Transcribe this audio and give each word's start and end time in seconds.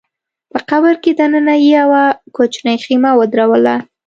په 0.51 0.59
قبر 0.69 0.93
کي 1.03 1.11
دننه 1.19 1.55
يې 1.63 1.69
يوه 1.79 2.03
کوچنۍ 2.35 2.77
خېمه 2.83 3.11
ودروله 3.19 3.75